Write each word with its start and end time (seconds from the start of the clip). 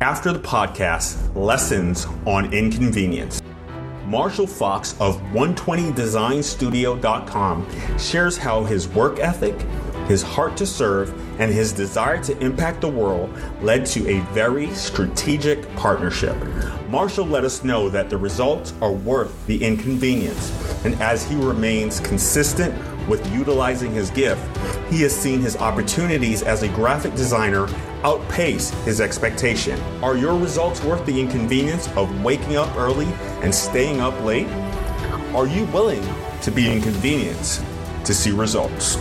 after 0.00 0.32
the 0.32 0.38
podcast 0.38 1.34
Lessons 1.34 2.06
on 2.26 2.52
Inconvenience. 2.52 3.42
Marshall 4.04 4.46
Fox 4.46 4.94
of 5.00 5.16
120designstudio.com 5.32 7.98
shares 7.98 8.36
how 8.36 8.62
his 8.62 8.86
work 8.88 9.18
ethic, 9.18 9.58
his 10.06 10.22
heart 10.22 10.54
to 10.58 10.66
serve, 10.66 11.08
and 11.40 11.50
his 11.52 11.72
desire 11.72 12.22
to 12.22 12.38
impact 12.38 12.82
the 12.82 12.88
world 12.88 13.36
led 13.62 13.86
to 13.86 14.06
a 14.08 14.20
very 14.32 14.72
strategic 14.74 15.66
partnership. 15.76 16.36
Marshall 16.88 17.26
let 17.26 17.44
us 17.44 17.64
know 17.64 17.88
that 17.88 18.10
the 18.10 18.18
results 18.18 18.74
are 18.80 18.92
worth 18.92 19.44
the 19.46 19.64
inconvenience, 19.64 20.52
and 20.84 20.94
as 21.00 21.24
he 21.24 21.36
remains 21.36 22.00
consistent 22.00 22.74
with 23.08 23.26
utilizing 23.32 23.92
his 23.92 24.10
gift, 24.10 24.40
he 24.90 25.02
has 25.02 25.14
seen 25.14 25.40
his 25.40 25.56
opportunities 25.56 26.42
as 26.42 26.62
a 26.62 26.68
graphic 26.68 27.14
designer 27.14 27.68
outpace 28.02 28.70
his 28.84 29.00
expectation. 29.00 29.80
Are 30.02 30.16
your 30.16 30.38
results 30.38 30.82
worth 30.82 31.04
the 31.06 31.20
inconvenience 31.20 31.88
of 31.96 32.22
waking 32.22 32.56
up 32.56 32.74
early 32.76 33.06
and 33.42 33.54
staying 33.54 34.00
up 34.00 34.20
late? 34.22 34.48
Are 35.34 35.46
you 35.46 35.64
willing 35.66 36.02
to 36.42 36.50
be 36.50 36.70
inconvenienced 36.70 37.64
to 38.04 38.14
see 38.14 38.30
results? 38.30 38.96